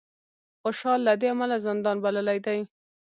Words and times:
خوشال 0.61 0.99
له 1.07 1.13
دې 1.21 1.27
امله 1.33 1.57
زندان 1.65 1.97
بللی 2.03 2.39
دی 2.45 2.59